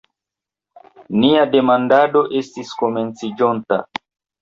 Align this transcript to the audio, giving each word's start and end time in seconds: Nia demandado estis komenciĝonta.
Nia 1.25 1.45
demandado 1.57 2.25
estis 2.43 2.75
komenciĝonta. 2.83 3.83